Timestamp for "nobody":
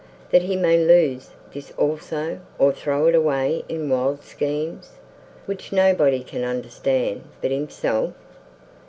5.71-6.23